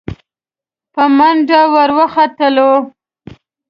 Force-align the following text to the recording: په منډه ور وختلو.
په 0.93 1.03
منډه 1.17 1.61
ور 1.73 1.89
وختلو. 1.97 2.71